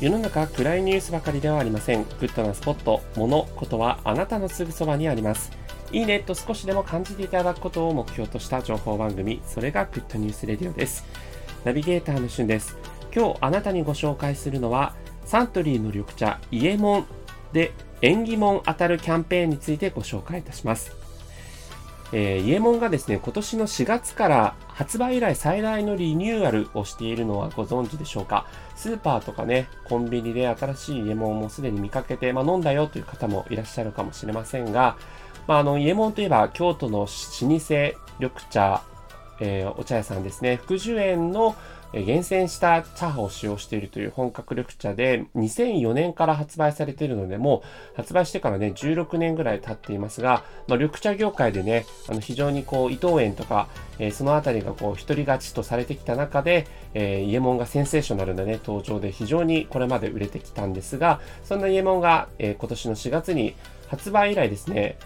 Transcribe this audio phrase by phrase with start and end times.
[0.00, 2.04] 世の中暗いニュースばかりではありません。
[2.04, 5.52] good なスポット、物、ことはあなたのすぐそばにあります。
[5.92, 11.04] いいねと少しでも感じていただくことを目標とした情報番組、それが Good News Radio です。
[11.64, 12.78] ナビゲーターのしゅんです。
[13.14, 14.94] 今日あなたにご紹介するのは、
[15.26, 17.06] サントリーの緑茶、伊右衛門
[17.52, 20.96] で縁起物当たるキャンペーンについてご紹介いたします。
[22.12, 28.46] えー、伊右衛門がですね、今年の4月から発売以来最大のリニューアルをしているのはご存知でしょうか？
[28.74, 34.96] スーパーとかね、コンビニで新しいイエモンもすでに見かけて、まあ、飲んだよという方もいらっしゃるかもしれませんが、
[35.46, 37.98] まあ、あの、イエモンといえば京都の老舗緑
[38.50, 38.82] 茶、
[39.38, 41.54] えー、お茶屋さんですね、福寿園の
[41.92, 53.68] 厳選した茶葉を使用しているという本格緑茶で、2004年から発売されているので、もう発売してからね、16年ぐらい経っていますが、まあ、緑茶業界でね、あの非常にこう、伊藤園とか、
[53.98, 63.54] えー、そのあたりがこう、一人勝ちとされてきた中で、えー、イエモンがセンセーショナルなね、登場で非常にこれまで売れてきたんですが、そんなイエモンが、えー、今年の4月に
[63.88, 64.96] 発売以来ですね、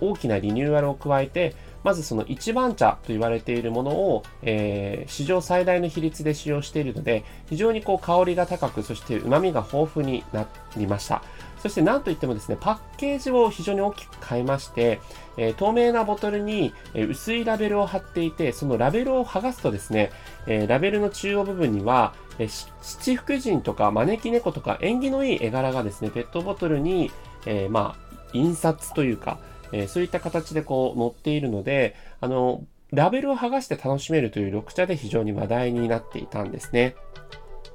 [0.00, 1.54] 大きなリニューアルを加えて、
[1.84, 10.46] まずその一番茶と言われているものを、えー、史上最大の比率で使用しているので、非常にこう香りが高く、そして旨味が豊富にな
[10.76, 11.22] りました。
[11.62, 15.00] そして何といってもですね、パッケージを非常に大きく変えまして、
[15.36, 20.10] えー、透明なボトルに、え、薄いラベルを貼っていて、そのラベルを剥がすとですね、
[20.46, 22.48] えー、ラベルの中央部分には、え
[22.82, 27.10] 七福神とか招き猫とか縁起のいい絵柄がですね、ペットボトルに、
[27.46, 29.38] えまあ、印刷というか、
[29.76, 36.94] えー、そういった形でこう載っているので、あの、ラベルを剥がして楽しめるという緑茶で非常に話題になっていたんですね。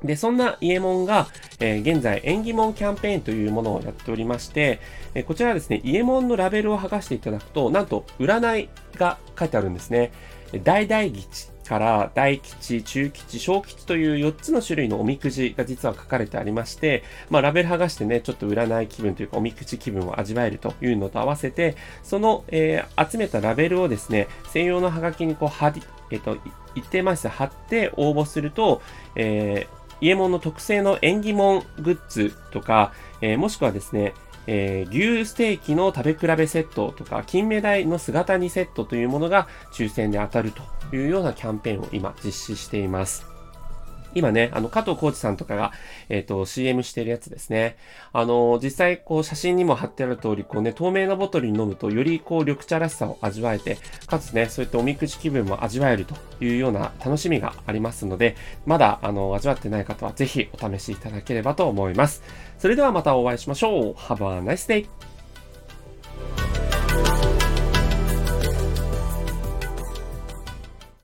[0.03, 1.27] で、そんなイエモンが、
[1.59, 4.79] えー、現在、縁起物キャンペーンというものをやっておりまして、
[5.13, 10.11] えー、こちらですね、イエモンのラベルを剥がしていただくと、なんと、占いが書いてあるんですね。
[10.63, 26.37] 大々吉から大吉、中吉、小吉という4つの種類のおみくじが実は書かれてありまして、まあ、ラベル剥がしてね、ちょっと占い気分というかおみくじ気分を味わえるというのと合わせて、その、えー、集めたラベルをですね、専用のハガキにこう貼り、えっ、ー、と、
[26.75, 28.81] 一定枚数貼って応募すると、
[29.15, 32.91] えー、伊右衛門の特製の縁起物グッズとか、
[33.21, 34.13] えー、もしくはですね、
[34.47, 43.30] えー、牛ステーキの食べ比べセットとか、金目鯛の姿煮セットというものが抽選で当たるというようなキャンペーンを今実施しています。
[44.13, 45.71] 今ね、あの、加藤浩二さんとかが、
[46.09, 47.77] えっ、ー、と、CM してるやつですね。
[48.13, 53.77] あの、実際、こう、写真にも貼ってある通り、こうね、透明なボトルに飲むと、より、こう、緑茶らしさを味わえて、
[54.07, 58.35] かつね、そういったおみくじ気分も味わえるというような楽しみがありますので、
[58.65, 62.23] まだ、あの、味わってない方は、ぜひお試しいただければと思います。
[62.59, 63.93] それではまたお会いしましょう。
[63.93, 65.10] Have a nice day!